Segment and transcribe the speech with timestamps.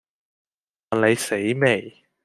[0.89, 2.03] 問你死未